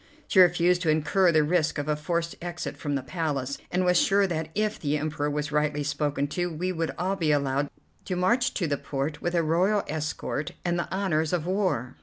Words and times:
She 0.27 0.39
refused 0.39 0.81
to 0.81 0.89
incur 0.89 1.31
the 1.31 1.43
risk 1.43 1.77
of 1.77 1.87
a 1.87 1.95
forced 1.95 2.35
exit 2.41 2.75
from 2.75 2.95
the 2.95 3.03
Palace, 3.03 3.59
and 3.69 3.85
was 3.85 3.99
sure 4.01 4.25
that 4.25 4.49
if 4.55 4.79
the 4.79 4.97
Emperor 4.97 5.29
was 5.29 5.51
rightly 5.51 5.83
spoken 5.83 6.25
to 6.29 6.51
we 6.51 6.71
would 6.71 6.89
all 6.97 7.15
be 7.15 7.31
allowed 7.31 7.69
to 8.05 8.15
march 8.15 8.55
to 8.55 8.65
the 8.65 8.79
port 8.79 9.21
with 9.21 9.35
a 9.35 9.43
royal 9.43 9.83
escort 9.87 10.53
and 10.65 10.79
the 10.79 10.91
honours 10.91 11.33
of 11.33 11.45
war. 11.45 11.97